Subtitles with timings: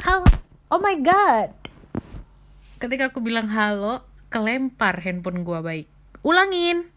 [0.00, 0.24] Halo.
[0.72, 1.52] Oh my god.
[2.80, 4.00] Ketika aku bilang halo,
[4.32, 5.92] kelempar handphone gua baik.
[6.24, 6.88] Ulangin.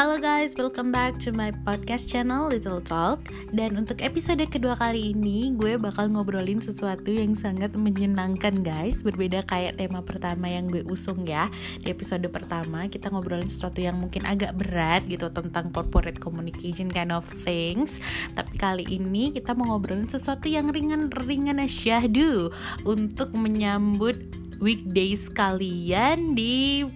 [0.00, 3.20] Halo guys, welcome back to my podcast channel Little Talk.
[3.52, 9.04] Dan untuk episode kedua kali ini Gue bakal ngobrolin sesuatu yang sangat menyenangkan guys.
[9.04, 11.52] Berbeda kayak tema pertama yang gue usung ya.
[11.84, 17.12] Di episode pertama kita ngobrolin sesuatu yang mungkin agak berat gitu Tentang corporate communication kind
[17.12, 18.00] of things.
[18.32, 22.48] Tapi kali ini kita mau ngobrolin sesuatu yang ringan-ringan syahdu
[22.88, 24.16] Untuk menyambut
[24.64, 26.88] weekdays kalian di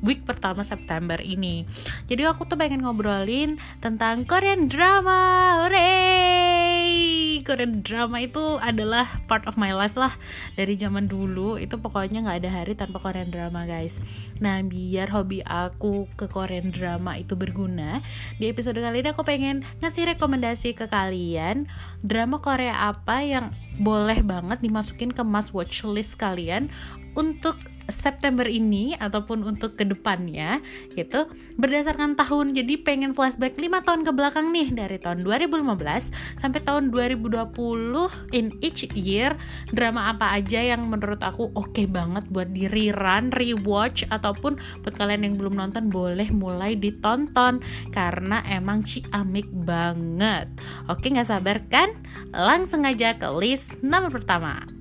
[0.00, 1.64] week pertama September ini.
[2.08, 5.20] Jadi aku tuh pengen ngobrolin tentang Korean drama.
[5.64, 7.40] Hooray!
[7.40, 10.12] Korean drama itu adalah part of my life lah
[10.54, 11.56] dari zaman dulu.
[11.56, 13.98] Itu pokoknya nggak ada hari tanpa Korean drama, guys.
[14.38, 18.04] Nah, biar hobi aku ke Korean drama itu berguna,
[18.36, 21.66] di episode kali ini aku pengen ngasih rekomendasi ke kalian
[22.04, 26.68] drama Korea apa yang boleh banget dimasukin ke must watch list kalian
[27.16, 27.56] untuk
[27.90, 30.62] September ini ataupun untuk ke depannya
[30.94, 32.56] gitu berdasarkan tahun.
[32.56, 38.54] Jadi pengen flashback 5 tahun ke belakang nih dari tahun 2015 sampai tahun 2020 in
[38.64, 39.36] each year
[39.70, 44.94] drama apa aja yang menurut aku oke okay banget buat di rerun, rewatch ataupun buat
[44.94, 47.62] kalian yang belum nonton boleh mulai ditonton.
[47.90, 50.48] Karena emang ciamik banget.
[50.88, 51.92] Oke nggak sabar kan?
[52.30, 54.80] Langsung aja ke list nomor pertama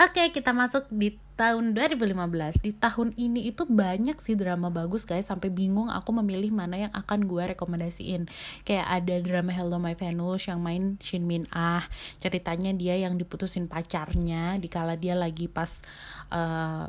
[0.00, 2.64] Oke, kita masuk di tahun 2015.
[2.64, 6.92] Di tahun ini itu banyak sih drama bagus guys, sampai bingung aku memilih mana yang
[6.96, 8.24] akan gue rekomendasiin.
[8.64, 11.84] Kayak ada drama Hello My Venus yang main Shin Min Ah.
[12.16, 15.84] Ceritanya dia yang diputusin pacarnya dikala dia lagi pas
[16.32, 16.88] uh,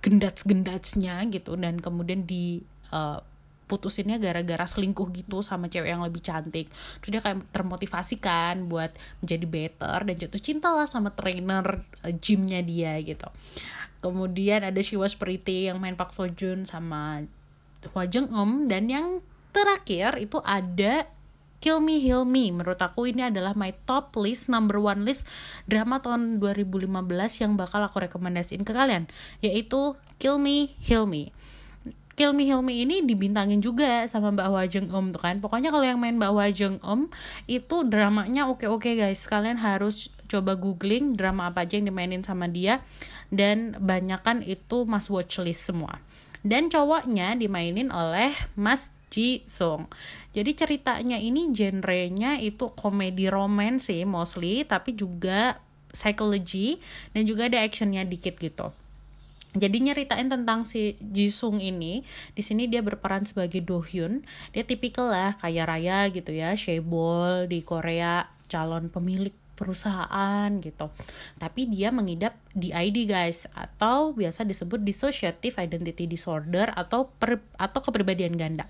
[0.00, 3.20] gendats-gendatsnya gitu dan kemudian di uh,
[3.70, 6.66] putusinnya gara-gara selingkuh gitu sama cewek yang lebih cantik.
[6.98, 8.90] Terus dia kayak termotivasi kan buat
[9.22, 13.30] menjadi better dan jatuh cinta lah sama trainer uh, gymnya dia gitu.
[14.02, 15.14] Kemudian ada She Was
[15.46, 17.22] yang main Park Seo Joon sama
[17.94, 19.22] Hwa Jung Eum dan yang
[19.54, 21.06] terakhir itu ada
[21.60, 22.48] Kill Me Heal Me.
[22.48, 25.28] Menurut aku ini adalah my top list number one list
[25.68, 26.88] drama tahun 2015
[27.44, 29.06] yang bakal aku rekomendasiin ke kalian
[29.44, 31.36] yaitu Kill Me Heal Me
[32.20, 35.40] Heal Me ini dibintangin juga sama Mbak Hwa Jung Om tuh kan.
[35.40, 37.08] Pokoknya kalau yang main Mbak Hwa Jung Om
[37.48, 39.24] itu dramanya oke-oke guys.
[39.24, 42.84] Kalian harus coba googling drama apa aja yang dimainin sama dia
[43.32, 46.04] dan banyakkan itu mas watchlist semua.
[46.44, 49.88] Dan cowoknya dimainin oleh Mas Ji Sung.
[50.36, 55.56] Jadi ceritanya ini genrenya itu komedi romance sih mostly, tapi juga
[55.90, 56.78] psychology
[57.16, 58.70] dan juga ada actionnya dikit gitu
[59.50, 62.06] jadi nyeritain tentang si Jisung ini
[62.38, 64.22] di sini dia berperan sebagai Do Hyun
[64.54, 70.88] dia tipikal lah kaya raya gitu ya shebol di Korea calon pemilik perusahaan gitu.
[71.36, 78.40] Tapi dia mengidap DID guys atau biasa disebut dissociative identity disorder atau per, atau kepribadian
[78.40, 78.64] ganda.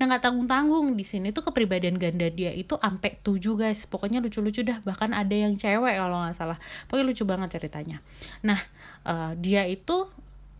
[0.00, 3.84] Nah nggak tanggung tanggung di sini tuh kepribadian ganda dia itu ampe tujuh guys.
[3.84, 6.56] Pokoknya lucu lucu dah bahkan ada yang cewek kalau nggak salah.
[6.88, 8.00] Pokoknya lucu banget ceritanya.
[8.40, 8.58] Nah
[9.04, 10.08] uh, dia itu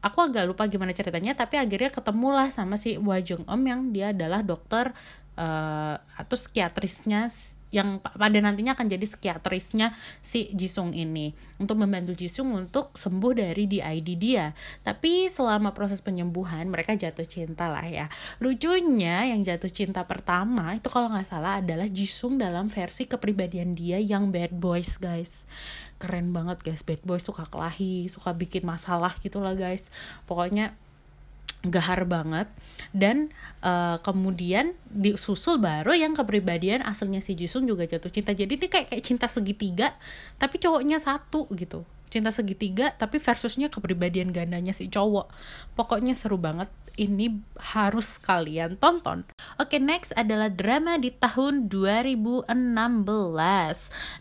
[0.05, 4.41] aku agak lupa gimana ceritanya tapi akhirnya ketemulah sama si Wajung Om yang dia adalah
[4.41, 4.93] dokter
[5.37, 7.29] uh, atau psikiatrisnya
[7.71, 13.71] yang pada nantinya akan jadi psikiatrisnya si Jisung ini untuk membantu Jisung untuk sembuh dari
[13.71, 14.51] DID dia.
[14.83, 18.07] Tapi selama proses penyembuhan mereka jatuh cinta lah ya.
[18.43, 24.03] Lucunya yang jatuh cinta pertama itu kalau nggak salah adalah Jisung dalam versi kepribadian dia
[24.03, 25.47] yang bad boys guys
[26.01, 29.93] keren banget guys bad boys suka kelahi suka bikin masalah gitulah guys
[30.25, 30.73] pokoknya
[31.67, 32.49] gahar banget.
[32.91, 38.33] Dan uh, kemudian disusul baru yang kepribadian aslinya si Jisung juga jatuh cinta.
[38.33, 39.93] Jadi ini kayak kayak cinta segitiga
[40.41, 41.85] tapi cowoknya satu gitu.
[42.11, 45.31] Cinta segitiga tapi versusnya kepribadian gandanya si cowok.
[45.77, 46.73] Pokoknya seru banget.
[47.01, 49.25] Ini harus kalian tonton.
[49.57, 52.51] Oke okay, next adalah drama di tahun 2016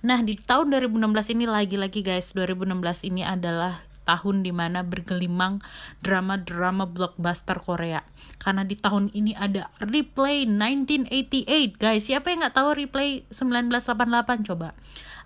[0.06, 5.62] nah di tahun 2016 ini lagi-lagi guys 2016 ini adalah tahun di mana bergelimang
[6.02, 8.02] drama-drama blockbuster Korea.
[8.42, 12.10] Karena di tahun ini ada Replay 1988, guys.
[12.10, 14.74] Siapa yang nggak tahu Replay 1988 coba?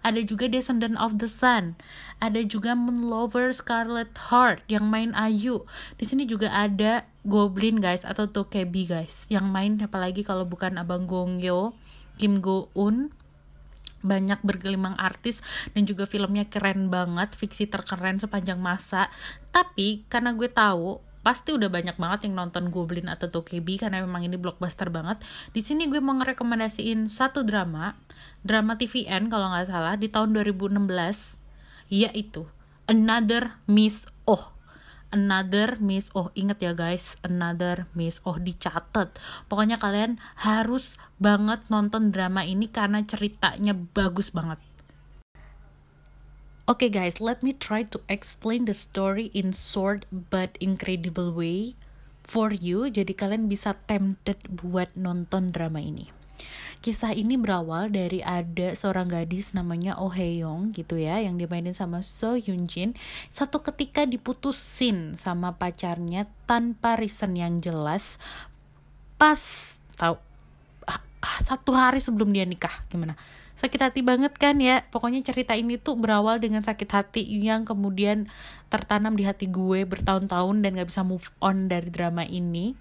[0.04, 1.80] Ada juga Descendant of the Sun.
[2.20, 5.64] Ada juga Moon Lover Scarlet Heart yang main Ayu.
[5.96, 11.08] Di sini juga ada Goblin guys atau Tokebi guys yang main apalagi kalau bukan Abang
[11.08, 11.72] Gongyo,
[12.20, 13.16] Kim Go Eun,
[14.04, 15.40] banyak bergelimang artis
[15.72, 19.08] dan juga filmnya keren banget fiksi terkeren sepanjang masa
[19.50, 24.28] tapi karena gue tahu pasti udah banyak banget yang nonton Goblin atau Tokebi karena memang
[24.28, 25.24] ini blockbuster banget.
[25.56, 27.96] Di sini gue mau ngerekomendasiin satu drama,
[28.44, 30.84] drama TVN kalau nggak salah di tahun 2016,
[31.88, 32.44] yaitu
[32.92, 34.12] Another Miss.
[35.13, 39.13] Another Miss Oh, inget ya guys, Another Miss Oh dicatat.
[39.45, 44.57] Pokoknya kalian harus banget nonton drama ini karena ceritanya bagus banget.
[46.65, 51.77] Okay guys, let me try to explain the story in short but incredible way
[52.25, 56.23] for you jadi kalian bisa tempted buat nonton drama ini.
[56.84, 62.04] Kisah ini berawal dari ada seorang gadis namanya Oh Hae-young gitu ya yang dimainin sama
[62.04, 62.94] So Hyun Jin.
[63.31, 68.19] Satu ketika diputusin sama pacarnya tanpa reason yang jelas
[69.16, 69.40] pas
[69.95, 70.19] tahu
[70.90, 73.16] ah, ah, satu hari sebelum dia nikah gimana?
[73.54, 78.25] sakit hati banget kan ya pokoknya cerita ini tuh berawal dengan sakit hati yang kemudian
[78.74, 82.74] tertanam di hati gue bertahun-tahun dan gak bisa move on dari drama ini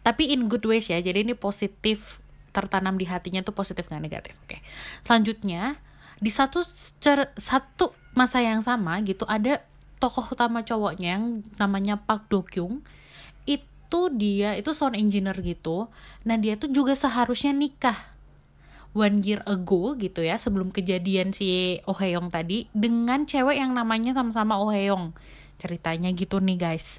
[0.00, 0.98] tapi in good ways ya.
[1.00, 2.20] Jadi ini positif
[2.50, 4.34] tertanam di hatinya tuh positif gak negatif.
[4.44, 4.58] Oke.
[5.06, 5.78] Selanjutnya
[6.20, 6.60] di satu
[7.00, 9.62] cer satu masa yang sama gitu ada
[10.02, 11.24] tokoh utama cowoknya yang
[11.60, 12.82] namanya Park Do Kyung.
[13.46, 15.88] Itu dia itu sound engineer gitu.
[16.26, 18.10] Nah dia tuh juga seharusnya nikah
[18.90, 24.14] one year ago gitu ya sebelum kejadian si Oh Heong tadi dengan cewek yang namanya
[24.14, 25.14] sama-sama Oh Heong
[25.60, 26.98] ceritanya gitu nih guys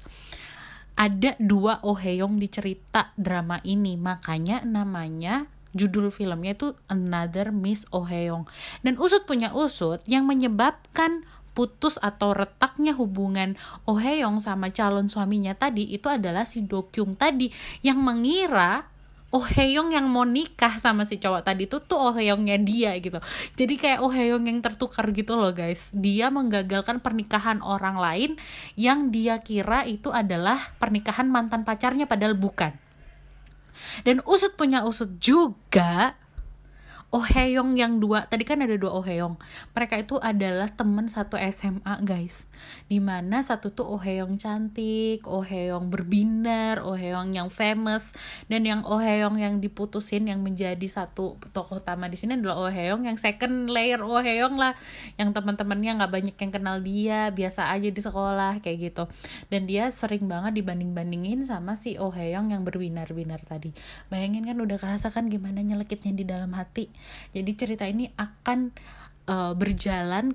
[0.96, 3.96] ada dua Oh Heong di cerita drama ini.
[3.96, 8.44] Makanya namanya judul filmnya itu Another Miss Oh Heong
[8.84, 13.56] dan usut punya usut yang menyebabkan putus atau retaknya hubungan
[13.88, 17.52] Oh Heong sama calon suaminya tadi itu adalah si Do Kyung tadi
[17.84, 18.91] yang mengira
[19.32, 23.16] Oh Heyong yang mau nikah sama si cowok tadi tuh tuh Oh Heyongnya dia gitu.
[23.56, 25.88] Jadi kayak Oh Heyong yang tertukar gitu loh guys.
[25.96, 28.30] Dia menggagalkan pernikahan orang lain
[28.76, 32.76] yang dia kira itu adalah pernikahan mantan pacarnya padahal bukan.
[34.04, 36.20] Dan usut punya usut juga
[37.12, 39.04] Oh yang dua tadi kan ada dua Oh
[39.76, 42.48] mereka itu adalah temen satu SMA guys.
[42.88, 44.00] Di mana satu tuh Oh
[44.40, 45.44] cantik Oh
[45.92, 48.16] berbinar Oh yang famous.
[48.48, 53.20] Dan yang Oh yang diputusin yang menjadi satu tokoh utama di sini adalah Oh yang
[53.20, 54.72] second layer Oh lah.
[55.20, 59.04] Yang teman-temannya nggak banyak yang kenal dia biasa aja di sekolah kayak gitu.
[59.52, 63.76] Dan dia sering banget dibanding-bandingin sama si Oh yang berbinar-binar tadi.
[64.08, 66.88] Bayangin kan udah kerasa kan gimana nyelekitnya di dalam hati
[67.30, 68.74] jadi cerita ini akan
[69.28, 70.34] uh, berjalan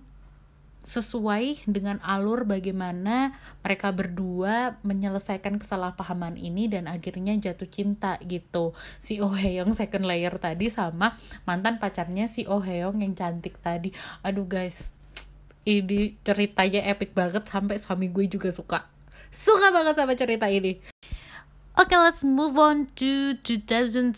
[0.87, 8.71] sesuai dengan alur bagaimana mereka berdua menyelesaikan kesalahpahaman ini dan akhirnya jatuh cinta gitu.
[9.03, 13.91] Si Oh Heong second layer tadi sama mantan pacarnya si Oh Heong yang cantik tadi.
[14.23, 14.95] Aduh guys.
[15.67, 18.87] Ini ceritanya epic banget sampai suami gue juga suka.
[19.27, 20.79] Suka banget sama cerita ini
[21.77, 24.17] Oke, okay, let's move on to 2017.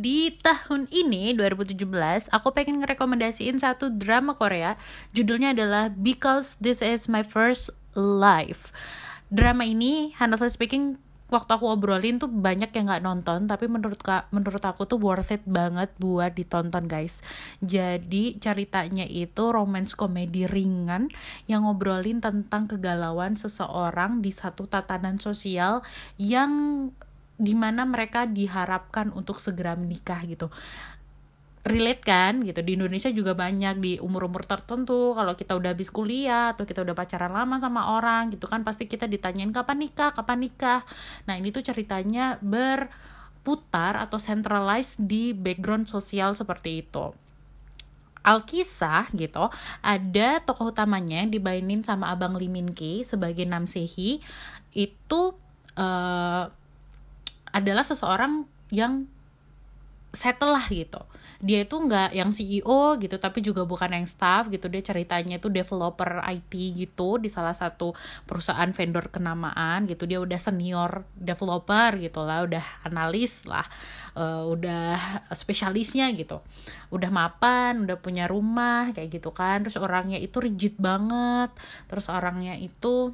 [0.00, 4.80] Di tahun ini, 2017, aku pengen ngerekomendasiin satu drama Korea.
[5.12, 8.72] Judulnya adalah Because This Is My First Life.
[9.28, 10.96] Drama ini, honestly speaking,
[11.32, 13.98] waktu aku obrolin tuh banyak yang nggak nonton tapi menurut
[14.28, 17.24] menurut aku tuh worth it banget buat ditonton guys.
[17.64, 21.08] Jadi ceritanya itu romance komedi ringan
[21.48, 25.80] yang ngobrolin tentang kegalauan seseorang di satu tatanan sosial
[26.20, 26.52] yang
[27.42, 30.52] di mana mereka diharapkan untuk segera menikah gitu
[31.62, 32.58] relate kan gitu.
[32.60, 36.94] Di Indonesia juga banyak di umur-umur tertentu kalau kita udah habis kuliah atau kita udah
[36.94, 40.10] pacaran lama sama orang gitu kan pasti kita ditanyain kapan nikah?
[40.10, 40.82] Kapan nikah?
[41.30, 47.14] Nah ini tuh ceritanya berputar atau centralized di background sosial seperti itu.
[48.22, 49.50] Alkisah gitu
[49.82, 54.22] ada tokoh utamanya yang dibainin sama abang Lee Min Ki sebagai Nam Sehi
[54.74, 55.20] itu
[55.74, 56.44] uh,
[57.50, 59.10] adalah seseorang yang
[60.14, 61.02] settle lah gitu
[61.42, 64.70] dia itu nggak yang CEO gitu tapi juga bukan yang staff gitu.
[64.70, 67.98] Dia ceritanya itu developer IT gitu di salah satu
[68.30, 70.06] perusahaan vendor kenamaan gitu.
[70.06, 73.66] Dia udah senior developer gitu lah udah analis lah
[74.14, 76.38] uh, udah spesialisnya gitu.
[76.94, 79.66] Udah mapan udah punya rumah kayak gitu kan.
[79.66, 81.50] Terus orangnya itu rigid banget.
[81.90, 83.10] Terus orangnya itu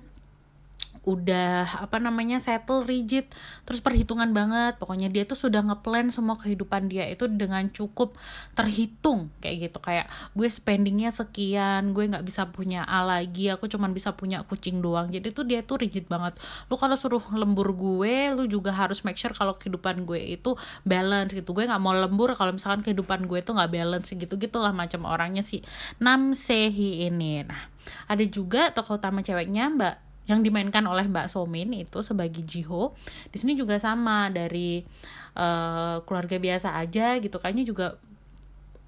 [1.09, 3.25] udah apa namanya settle rigid
[3.65, 4.77] terus perhitungan banget.
[4.77, 8.13] Pokoknya dia tuh sudah ngeplan semua kehidupan dia itu dengan cukup
[8.53, 9.79] terhitung kayak gitu.
[9.81, 14.85] Kayak gue spendingnya sekian gue nggak bisa punya A lagi aku cuman bisa punya kucing
[14.85, 15.09] doang.
[15.09, 16.37] Jadi tuh dia tuh rigid banget.
[16.69, 20.53] Lu kalau suruh lembur gue lu juga harus make sure kalau kehidupan gue itu
[20.85, 21.57] balance gitu.
[21.57, 25.41] Gue nggak mau lembur kalau misalkan kehidupan gue itu nggak balance gitu gitulah macam orangnya
[25.41, 25.65] si
[25.97, 27.41] Nam Sehi ini.
[27.49, 32.93] Nah ada juga tokoh utama ceweknya Mbak yang dimainkan oleh Mbak Somin itu sebagai Jiho.
[33.33, 34.85] Di sini juga sama dari
[35.35, 37.97] uh, keluarga biasa aja gitu kayaknya juga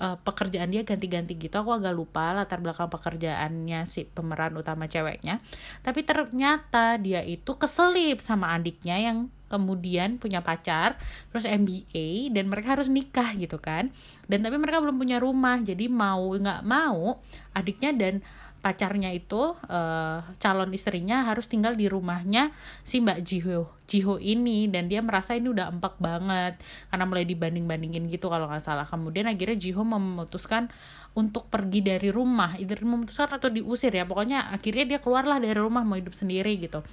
[0.00, 1.56] uh, pekerjaan dia ganti-ganti gitu.
[1.60, 5.38] Aku agak lupa latar belakang pekerjaannya si pemeran utama ceweknya.
[5.84, 10.94] Tapi ternyata dia itu keselip sama adiknya yang kemudian punya pacar
[11.34, 13.92] terus MBA dan mereka harus nikah gitu kan.
[14.26, 17.20] Dan tapi mereka belum punya rumah jadi mau nggak mau
[17.52, 18.14] adiknya dan
[18.60, 22.52] pacarnya itu uh, calon istrinya harus tinggal di rumahnya
[22.84, 24.70] si Mbak Jiho Jiho ini.
[24.70, 26.62] Dan dia merasa ini udah empuk banget.
[26.94, 28.86] Karena mulai dibanding bandingin gitu kalau nggak salah.
[28.86, 30.70] Kemudian akhirnya Jiho memutuskan
[31.18, 32.54] untuk pergi dari rumah.
[32.54, 34.06] Itu memutuskan atau diusir ya.
[34.06, 36.86] Pokoknya akhirnya dia keluarlah dari rumah mau hidup sendiri gitu.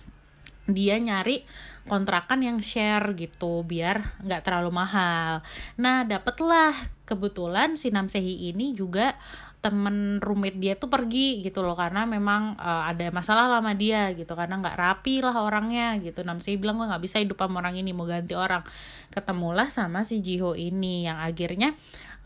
[0.68, 1.48] Dia nyari
[1.88, 5.46] kontrakan yang share gitu biar nggak terlalu mahal.
[5.78, 6.74] Nah dapetlah.
[7.08, 9.16] Kebetulan si Namsehi ini juga
[9.68, 14.32] temen roommate dia tuh pergi gitu loh karena memang uh, ada masalah lama dia gitu
[14.32, 16.24] karena nggak rapi lah orangnya gitu.
[16.24, 18.64] Namsehi bilang gue nggak bisa hidup sama orang ini mau ganti orang.
[19.12, 21.76] Ketemulah sama si Jiho ini yang akhirnya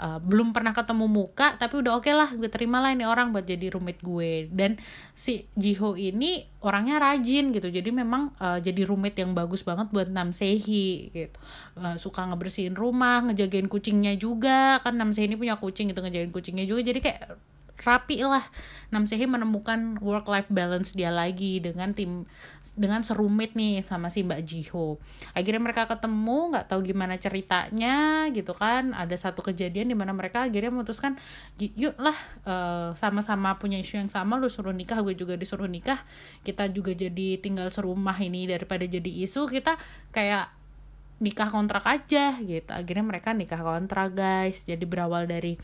[0.01, 3.29] uh, belum pernah ketemu muka tapi udah oke okay lah gue terima lah ini orang
[3.29, 4.49] buat jadi roommate gue.
[4.49, 4.81] Dan
[5.13, 10.09] si Jiho ini orangnya rajin gitu jadi memang uh, jadi roommate yang bagus banget buat
[10.09, 11.37] Nam Sehi gitu.
[11.77, 16.33] Uh, suka ngebersihin rumah ngejagain kucingnya juga kan Nam Sehi ini punya kucing gitu ngejagain
[16.33, 17.21] kucingnya juga jadi kayak
[17.83, 18.45] rapi lah.
[18.91, 22.27] Namsehi menemukan work life balance dia lagi dengan tim
[22.75, 24.99] dengan serumit nih sama si Mbak Jiho.
[25.31, 28.91] Akhirnya mereka ketemu nggak tahu gimana ceritanya gitu kan.
[28.93, 31.15] Ada satu kejadian di mana mereka akhirnya memutuskan
[31.57, 35.99] yuk lah uh, sama-sama punya isu yang sama lu suruh nikah gue juga disuruh nikah.
[36.43, 39.47] Kita juga jadi tinggal serumah ini daripada jadi isu.
[39.47, 39.79] Kita
[40.11, 40.61] kayak
[41.21, 42.71] nikah kontrak aja gitu.
[42.73, 44.65] Akhirnya mereka nikah kontrak guys.
[44.65, 45.55] Jadi berawal dari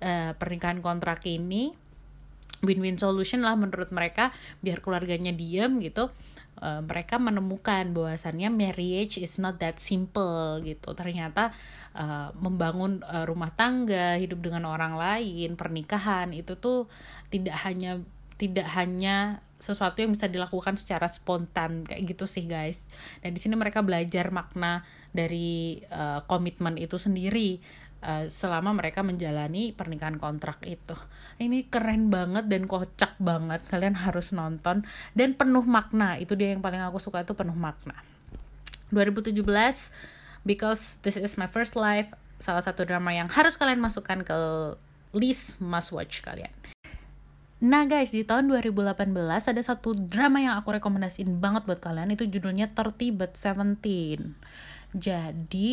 [0.00, 1.72] uh, pernikahan kontrak ini
[2.60, 4.28] win-win solution lah menurut mereka
[4.60, 6.12] biar keluarganya diem gitu
[6.60, 11.56] uh, mereka menemukan bahwasannya marriage is not that simple gitu ternyata
[11.96, 16.84] uh, membangun uh, rumah tangga hidup dengan orang lain pernikahan itu tuh
[17.32, 18.00] tidak hanya
[18.40, 22.88] tidak hanya sesuatu yang bisa dilakukan secara spontan kayak gitu sih guys.
[23.20, 24.80] Dan di sini mereka belajar makna
[25.12, 27.60] dari uh, komitmen itu sendiri
[28.04, 30.96] uh, selama mereka menjalani pernikahan kontrak itu.
[31.40, 33.64] Ini keren banget dan kocak banget.
[33.68, 34.84] Kalian harus nonton
[35.16, 36.16] dan penuh makna.
[36.16, 37.96] Itu dia yang paling aku suka itu penuh makna.
[38.90, 39.38] 2017
[40.42, 44.38] because this is my first life salah satu drama yang harus kalian masukkan ke
[45.12, 46.50] list must watch kalian.
[47.60, 52.24] Nah guys, di tahun 2018 ada satu drama yang aku rekomendasiin banget buat kalian itu
[52.24, 54.32] judulnya 30 but 17.
[54.96, 55.68] Jadi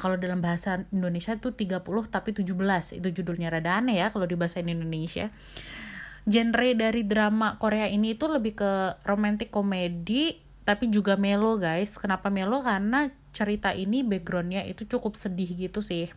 [0.00, 4.32] kalau dalam bahasa Indonesia itu 30 tapi 17 itu judulnya rada aneh ya kalau di
[4.32, 5.28] bahasa Indonesia.
[6.24, 8.72] Genre dari drama Korea ini itu lebih ke
[9.04, 12.00] romantic komedi tapi juga melo guys.
[12.00, 12.64] Kenapa melo?
[12.64, 16.08] Karena cerita ini backgroundnya itu cukup sedih gitu sih.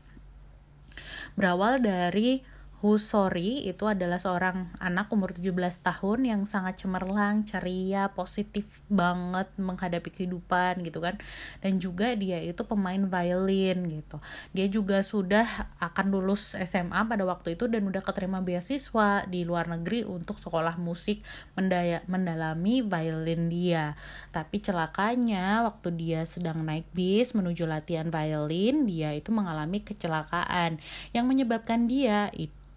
[1.36, 2.52] Berawal dari
[2.84, 10.12] Husori itu adalah seorang anak umur 17 tahun yang sangat cemerlang, ceria, positif banget menghadapi
[10.12, 11.16] kehidupan gitu kan.
[11.63, 14.20] Dan juga dia itu pemain violin gitu.
[14.52, 19.72] Dia juga sudah akan lulus SMA pada waktu itu dan udah keterima beasiswa di luar
[19.72, 21.24] negeri untuk sekolah musik
[21.56, 23.96] mendaya, mendalami violin dia.
[24.36, 30.84] Tapi celakanya waktu dia sedang naik bis menuju latihan violin, dia itu mengalami kecelakaan
[31.16, 32.73] yang menyebabkan dia itu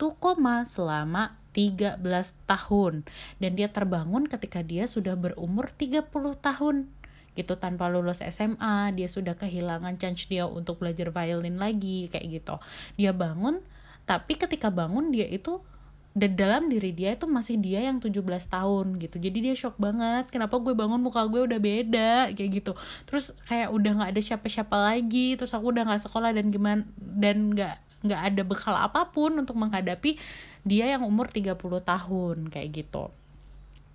[0.64, 2.04] selama 13
[2.44, 3.08] tahun.
[3.40, 6.04] Dan dia terbangun ketika dia sudah berumur 30
[6.36, 6.76] tahun.
[7.36, 12.56] Gitu tanpa lulus SMA dia sudah kehilangan chance dia untuk belajar violin lagi kayak gitu.
[12.96, 13.60] Dia bangun
[14.06, 15.60] tapi ketika bangun dia itu
[16.16, 19.20] dan dalam diri dia itu masih dia yang 17 tahun gitu.
[19.20, 22.72] Jadi dia shock banget kenapa gue bangun muka gue udah beda kayak gitu.
[23.04, 27.52] Terus kayak udah nggak ada siapa-siapa lagi terus aku udah nggak sekolah dan gimana dan
[27.52, 30.20] nggak nggak ada bekal apa pun untuk menghadapi
[30.66, 33.08] dia yang umur 30 tahun kayak gitu.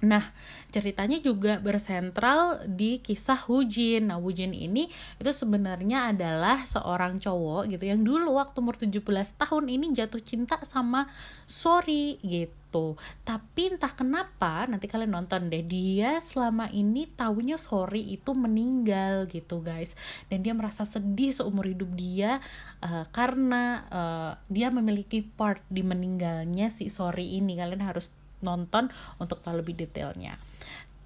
[0.01, 0.33] Nah,
[0.73, 4.09] ceritanya juga bersentral di kisah Hujin.
[4.09, 4.89] Nah, Hujin ini
[5.21, 8.97] itu sebenarnya adalah seorang cowok gitu yang dulu waktu umur 17
[9.37, 11.05] tahun ini jatuh cinta sama
[11.45, 12.95] Sori gitu gitu.
[13.27, 19.59] Tapi entah kenapa nanti kalian nonton deh dia selama ini tahunya sorry itu meninggal gitu
[19.59, 19.99] guys.
[20.31, 22.39] Dan dia merasa sedih seumur hidup dia
[22.79, 27.59] uh, karena uh, dia memiliki part di meninggalnya si sorry ini.
[27.59, 30.39] Kalian harus nonton untuk tahu lebih detailnya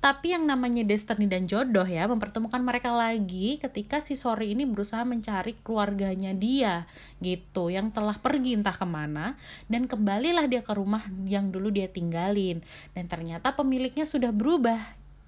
[0.05, 5.01] tapi yang namanya destiny dan jodoh ya mempertemukan mereka lagi ketika si Sori ini berusaha
[5.01, 6.85] mencari keluarganya dia
[7.25, 7.73] gitu.
[7.73, 9.33] Yang telah pergi entah ke mana
[9.65, 12.61] dan kembalilah dia ke rumah yang dulu dia tinggalin.
[12.93, 14.77] Dan ternyata pemiliknya sudah berubah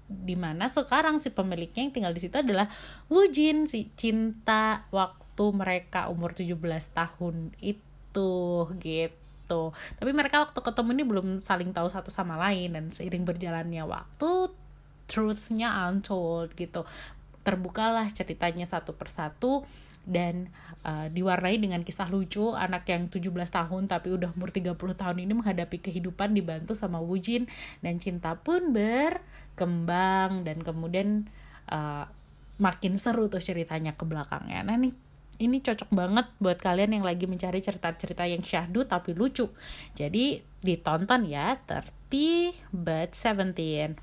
[0.06, 2.70] di mana sekarang si pemiliknya yang tinggal di situ adalah
[3.10, 6.54] Wujin si cinta waktu mereka umur 17
[6.94, 8.30] tahun itu
[8.78, 9.74] gitu.
[9.74, 14.54] Tapi mereka waktu ketemu ini belum saling tahu satu sama lain dan seiring berjalannya waktu
[15.08, 16.84] truthnya untold gitu
[17.42, 19.64] terbukalah ceritanya satu persatu
[20.08, 20.48] dan
[20.88, 25.32] uh, diwarnai dengan kisah lucu anak yang 17 tahun tapi udah umur 30 tahun ini
[25.36, 27.44] menghadapi kehidupan dibantu sama Wujin
[27.84, 31.28] dan cinta pun berkembang dan kemudian
[31.68, 32.08] uh,
[32.56, 34.64] makin seru tuh ceritanya ke belakangnya.
[34.64, 34.96] Nah nih
[35.38, 39.46] ini cocok banget buat kalian yang lagi mencari cerita-cerita yang syahdu tapi lucu.
[39.94, 43.94] Jadi ditonton ya 30 but 17.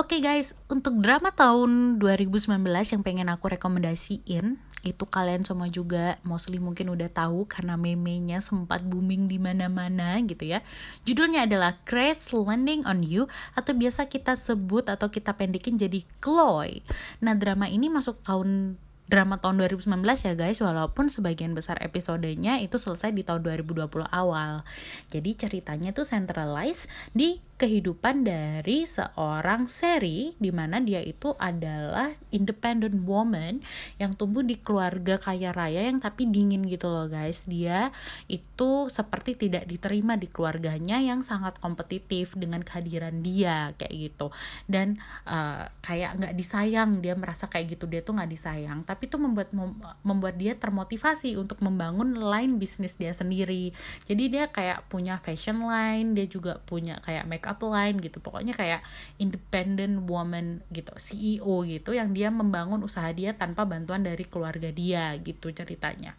[0.00, 6.16] Oke okay guys, untuk drama tahun 2019 yang pengen aku rekomendasiin itu kalian semua juga
[6.24, 10.64] mostly mungkin udah tahu karena memenya sempat booming di mana-mana gitu ya.
[11.04, 16.80] Judulnya adalah Crash Landing on You atau biasa kita sebut atau kita pendekin jadi Chloe.
[17.20, 22.78] Nah, drama ini masuk tahun drama tahun 2019 ya guys walaupun sebagian besar episodenya itu
[22.78, 24.62] selesai di tahun 2020 awal
[25.10, 32.96] jadi ceritanya tuh centralized di kehidupan dari seorang seri di mana dia itu adalah independent
[33.04, 33.60] woman
[34.00, 37.44] yang tumbuh di keluarga kaya raya yang tapi dingin gitu loh guys.
[37.44, 37.92] Dia
[38.32, 44.32] itu seperti tidak diterima di keluarganya yang sangat kompetitif dengan kehadiran dia kayak gitu.
[44.64, 44.96] Dan
[45.28, 47.84] uh, kayak nggak disayang dia merasa kayak gitu.
[47.84, 49.52] Dia tuh nggak disayang tapi itu membuat
[50.00, 53.76] membuat dia termotivasi untuk membangun line bisnis dia sendiri.
[54.08, 58.22] Jadi dia kayak punya fashion line dia juga punya kayak make upline gitu.
[58.22, 58.86] Pokoknya kayak
[59.18, 65.18] independent woman gitu CEO gitu yang dia membangun usaha dia tanpa bantuan dari keluarga dia
[65.18, 66.14] gitu ceritanya.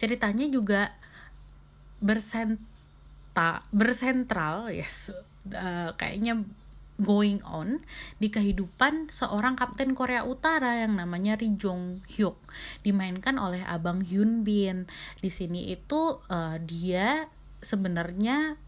[0.00, 0.96] Ceritanya juga
[1.98, 5.10] bersenta bersentral yes
[5.50, 6.46] uh, kayaknya
[6.98, 7.78] going on
[8.18, 12.34] di kehidupan seorang kapten Korea Utara yang namanya Ri Jong Hyuk
[12.82, 14.90] dimainkan oleh Abang Hyun Bin.
[15.22, 17.30] Di sini itu uh, dia
[17.62, 18.58] sebenarnya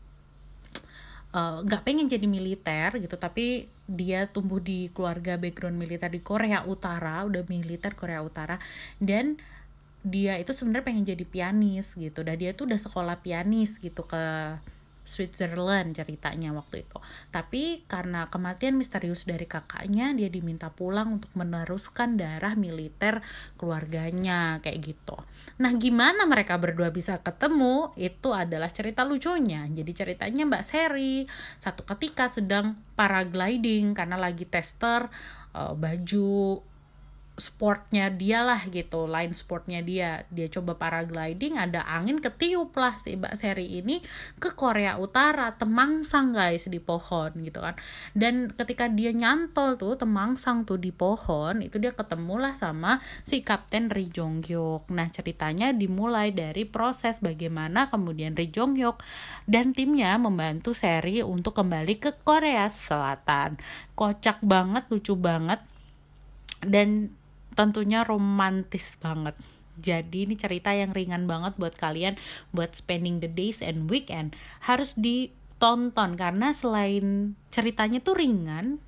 [1.30, 6.66] nggak uh, pengen jadi militer gitu tapi dia tumbuh di keluarga background militer di Korea
[6.66, 8.58] Utara udah militer Korea Utara
[8.98, 9.38] dan
[10.00, 12.24] dia itu sebenarnya pengen jadi pianis gitu.
[12.24, 14.56] Dan dia tuh udah sekolah pianis gitu ke
[15.10, 16.98] Switzerland ceritanya waktu itu.
[17.34, 23.18] Tapi karena kematian misterius dari kakaknya, dia diminta pulang untuk meneruskan darah militer
[23.58, 25.18] keluarganya kayak gitu.
[25.58, 27.90] Nah, gimana mereka berdua bisa ketemu?
[27.98, 29.66] Itu adalah cerita lucunya.
[29.66, 31.26] Jadi ceritanya Mbak Seri
[31.58, 35.10] satu ketika sedang paragliding karena lagi tester
[35.52, 36.62] uh, baju
[37.40, 40.28] sportnya dia lah gitu line sportnya dia.
[40.28, 44.04] Dia coba paragliding ada angin ketiup lah si Mbak Seri ini
[44.36, 47.74] ke Korea Utara temangsang guys di pohon gitu kan.
[48.12, 53.88] Dan ketika dia nyantol tuh temangsang tuh di pohon itu dia ketemulah sama si Kapten
[53.88, 59.00] Ri Jong Hyuk nah ceritanya dimulai dari proses bagaimana kemudian Ri Jong Hyuk
[59.48, 63.56] dan timnya membantu Seri untuk kembali ke Korea Selatan.
[63.96, 65.62] Kocak banget lucu banget.
[66.60, 67.08] Dan
[67.60, 69.36] tentunya romantis banget.
[69.76, 72.16] Jadi ini cerita yang ringan banget buat kalian
[72.56, 74.32] buat spending the days and weekend
[74.64, 76.16] harus ditonton.
[76.16, 78.80] Karena selain ceritanya tuh ringan,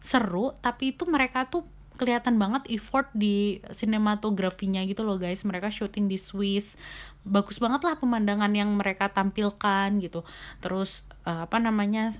[0.00, 5.44] seru, tapi itu mereka tuh kelihatan banget effort di sinematografinya gitu loh guys.
[5.44, 6.80] Mereka syuting di Swiss.
[7.20, 10.24] Bagus banget lah pemandangan yang mereka tampilkan gitu.
[10.64, 12.16] Terus uh, apa namanya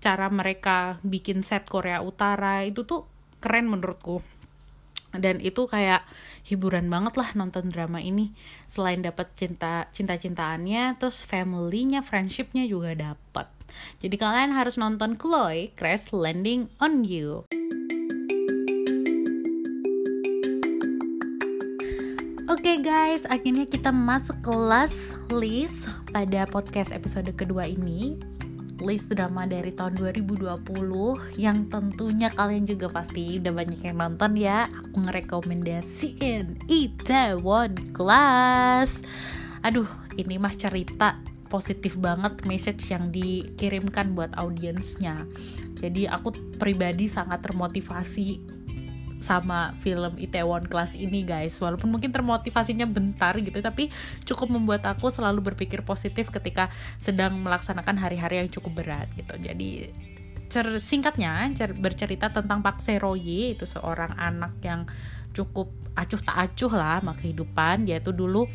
[0.00, 3.08] cara mereka bikin set Korea Utara itu tuh
[3.40, 4.37] keren menurutku
[5.16, 6.04] dan itu kayak
[6.44, 8.36] hiburan banget lah nonton drama ini.
[8.68, 13.48] Selain dapat cinta cinta cintaannya terus familynya friendshipnya juga dapat.
[14.00, 17.48] Jadi kalian harus nonton Chloe Crash Landing on You.
[22.48, 25.84] Oke okay guys, akhirnya kita masuk kelas list
[26.16, 28.16] pada podcast episode kedua ini
[28.78, 30.64] list drama dari tahun 2020
[31.38, 34.70] yang tentunya kalian juga pasti udah banyak yang nonton ya.
[34.70, 39.02] Aku ngerekomendasiin Itaewon Class.
[39.66, 45.24] Aduh ini mah cerita positif banget message yang dikirimkan buat audiensnya.
[45.78, 48.57] Jadi aku pribadi sangat termotivasi
[49.18, 51.58] sama film Itaewon Class ini guys.
[51.58, 53.90] Walaupun mungkin termotivasinya bentar gitu tapi
[54.24, 59.34] cukup membuat aku selalu berpikir positif ketika sedang melaksanakan hari-hari yang cukup berat gitu.
[59.38, 59.90] Jadi
[60.48, 64.88] cer singkatnya cer bercerita tentang Pak Seroye itu seorang anak yang
[65.36, 67.84] cukup acuh tak acuh lah sama kehidupan.
[67.84, 68.48] Dia tuh dulu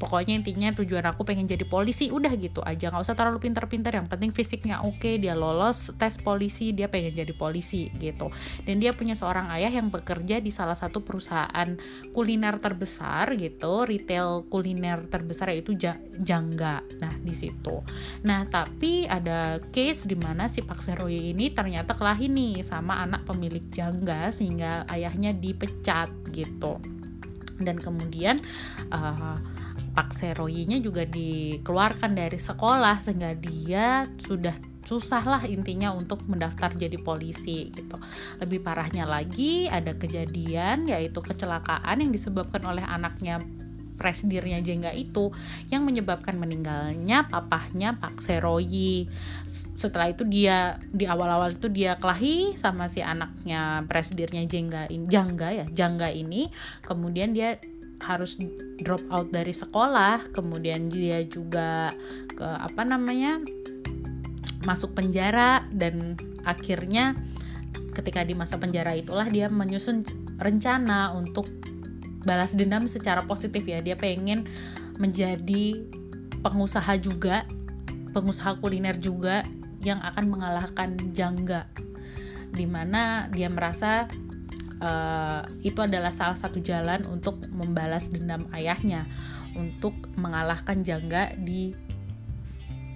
[0.00, 2.88] pokoknya intinya tujuan aku pengen jadi polisi udah gitu aja.
[2.88, 7.12] Nggak usah terlalu pinter-pinter yang penting fisiknya oke okay, dia lolos tes polisi dia pengen
[7.12, 8.32] jadi polisi gitu.
[8.64, 11.76] Dan dia punya seorang ayah yang bekerja di salah satu perusahaan
[12.16, 13.84] kuliner terbesar gitu.
[13.84, 16.80] Retail kuliner terbesar yaitu Jangga.
[16.96, 17.84] Nah di situ.
[18.24, 23.28] Nah tapi ada case di mana si Pak Seroy ini ternyata kelahi nih sama anak
[23.28, 26.80] pemilik Jangga sehingga ayahnya dipecat gitu.
[27.60, 28.40] Dan kemudian
[28.88, 29.36] uh,
[29.90, 34.54] Pak Seroyinya juga dikeluarkan dari sekolah sehingga dia sudah
[34.86, 38.00] susah lah intinya untuk mendaftar jadi polisi gitu.
[38.40, 43.38] Lebih parahnya lagi ada kejadian yaitu kecelakaan yang disebabkan oleh anaknya
[44.00, 45.28] presidirnya Jengga itu
[45.68, 49.12] yang menyebabkan meninggalnya papahnya Pak Seroyi.
[49.76, 55.52] Setelah itu dia di awal-awal itu dia kelahi sama si anaknya presidirnya Jengga ini Jangga
[55.52, 56.48] ya, Jangga ini.
[56.80, 57.60] Kemudian dia
[58.00, 58.40] harus
[58.80, 61.92] drop out dari sekolah kemudian dia juga
[62.32, 63.40] ke apa namanya
[64.64, 67.16] masuk penjara dan akhirnya
[67.92, 70.04] ketika di masa penjara itulah dia menyusun
[70.40, 71.48] rencana untuk
[72.24, 73.80] balas dendam secara positif ya.
[73.80, 74.48] Dia pengen
[75.00, 75.80] menjadi
[76.40, 77.44] pengusaha juga
[78.12, 79.44] pengusaha kuliner juga
[79.80, 81.68] yang akan mengalahkan Jangga.
[82.50, 84.10] Di mana dia merasa
[84.80, 89.06] uh, itu adalah salah satu jalan untuk membalas dendam ayahnya
[89.54, 91.72] untuk mengalahkan Jangga di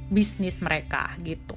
[0.09, 1.57] bisnis mereka gitu.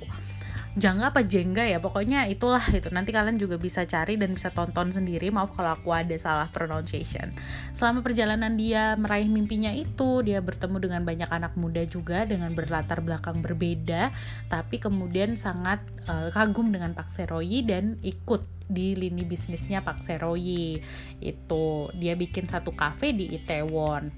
[0.78, 1.82] Jangga apa Jengga ya?
[1.82, 5.34] Pokoknya itulah itu nanti kalian juga bisa cari dan bisa tonton sendiri.
[5.34, 7.34] Maaf kalau aku ada salah pronunciation.
[7.74, 13.02] Selama perjalanan dia meraih mimpinya itu dia bertemu dengan banyak anak muda juga dengan berlatar
[13.02, 14.14] belakang berbeda
[14.54, 20.80] tapi kemudian sangat uh, kagum dengan Pak Seroyi dan ikut di lini bisnisnya Pak Seroyi.
[21.24, 24.12] Itu dia bikin satu cafe di Itaewon.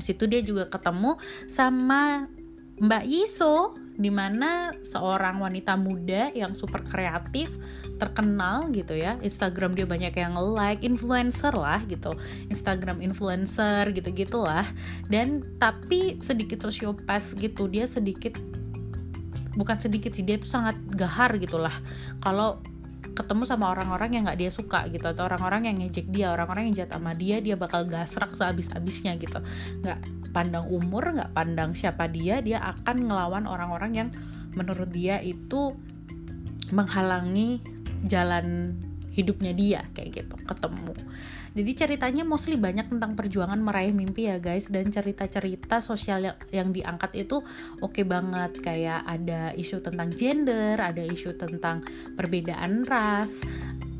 [0.00, 2.26] Situ dia juga ketemu sama
[2.78, 7.50] Mbak Yiso di mana seorang wanita muda yang super kreatif
[7.98, 9.18] terkenal gitu ya.
[9.18, 12.14] Instagram dia banyak yang like influencer lah gitu.
[12.46, 14.70] Instagram influencer gitu gitulah
[15.10, 18.38] dan tapi sedikit sosiopat gitu dia sedikit
[19.58, 21.74] bukan sedikit sih dia tuh sangat gahar gitulah.
[22.22, 22.62] Kalau
[23.14, 26.84] ketemu sama orang-orang yang nggak dia suka gitu atau orang-orang yang ngejek dia orang-orang yang
[26.84, 29.38] jahat sama dia dia bakal gasrak sehabis-habisnya gitu.
[29.84, 29.98] Nggak
[30.32, 34.08] pandang umur nggak pandang siapa dia dia akan ngelawan orang-orang yang
[34.56, 35.76] menurut dia itu
[36.72, 37.60] menghalangi
[38.04, 38.76] jalan
[39.18, 40.94] hidupnya dia kayak gitu ketemu.
[41.58, 44.70] Jadi ceritanya mostly banyak tentang perjuangan meraih mimpi ya guys.
[44.70, 47.42] Dan cerita-cerita sosial yang, diangkat itu
[47.82, 48.62] oke okay banget.
[48.62, 51.82] Kayak ada isu tentang gender ada isu tentang
[52.14, 53.42] perbedaan ras.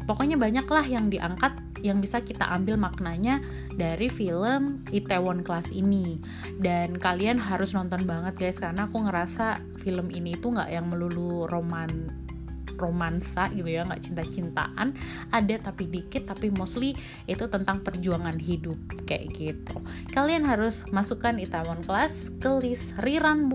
[0.06, 1.52] Pokoknya banyak lah yang diangkat
[1.82, 3.42] yang bisa kita ambil maknanya
[3.74, 6.22] dari film Itaewon Class ini.
[6.62, 11.50] Dan kalian harus nonton banget guys karena aku ngerasa film ini itu nggak yang melulu
[11.50, 11.90] roman
[12.78, 14.94] romansa gitu ya nggak cinta-cintaan.
[15.34, 16.94] Ada tapi dikit tapi mostly
[17.26, 19.82] itu tentang perjuangan hidup kayak gitu.
[20.14, 23.52] Kalian harus masukkan Itaewon Class ke list rerun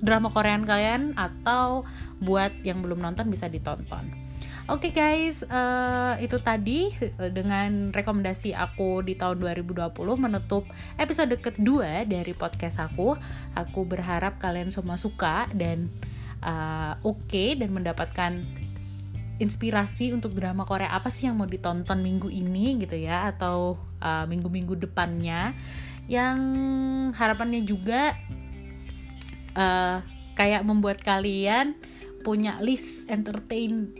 [0.00, 1.82] drama Korean kalian atau
[2.22, 4.28] buat yang belum nonton bisa ditonton.
[4.68, 6.92] Oke okay guys, uh, itu tadi
[7.32, 10.68] dengan rekomendasi aku di tahun 2020 menutup
[11.00, 13.16] episode kedua dari podcast aku.
[13.56, 15.88] Aku berharap kalian semua suka dan
[16.42, 18.32] uh, oke okay dan mendapatkan
[19.38, 24.26] inspirasi untuk drama Korea apa sih yang mau ditonton minggu ini gitu ya atau uh,
[24.26, 25.54] minggu-minggu depannya.
[26.10, 26.38] Yang
[27.14, 28.18] harapannya juga
[29.54, 30.02] uh,
[30.34, 31.78] kayak membuat kalian
[32.26, 33.94] punya list entertain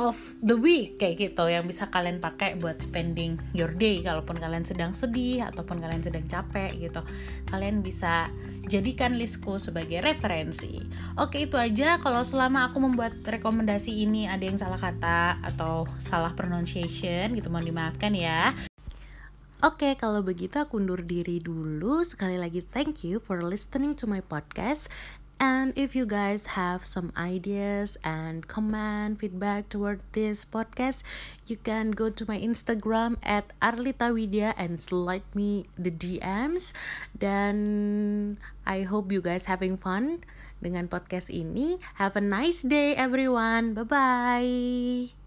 [0.00, 4.00] of the week kayak gitu yang bisa kalian pakai buat spending your day.
[4.00, 7.04] Kalaupun kalian sedang sedih ataupun kalian sedang capek gitu
[7.52, 8.32] kalian bisa
[8.66, 10.82] jadikan listku sebagai referensi.
[11.18, 11.98] Oke itu aja.
[11.98, 17.66] Kalau selama aku membuat rekomendasi ini ada yang salah kata atau salah pronunciation gitu mohon
[17.66, 18.54] dimaafkan ya.
[19.62, 22.02] Oke, okay, kalau begitu aku undur diri dulu.
[22.02, 24.90] Sekali lagi thank you for listening to my podcast
[25.42, 31.02] And if you guys have some ideas and comment feedback toward this podcast,
[31.50, 36.70] you can go to my Instagram at Arlita Widya and slide me the DMs.
[37.18, 40.22] Dan I hope you guys having fun
[40.62, 41.82] dengan podcast ini.
[41.98, 43.74] Have a nice day everyone.
[43.74, 45.21] Bye bye.